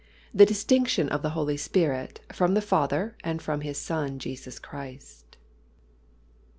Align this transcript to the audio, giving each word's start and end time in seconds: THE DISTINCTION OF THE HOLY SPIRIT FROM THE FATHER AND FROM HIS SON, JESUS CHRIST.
THE 0.33 0.47
DISTINCTION 0.47 1.09
OF 1.09 1.21
THE 1.21 1.29
HOLY 1.37 1.57
SPIRIT 1.57 2.21
FROM 2.33 2.55
THE 2.55 2.61
FATHER 2.61 3.15
AND 3.23 3.39
FROM 3.39 3.61
HIS 3.61 3.77
SON, 3.77 4.17
JESUS 4.17 4.57
CHRIST. 4.57 5.37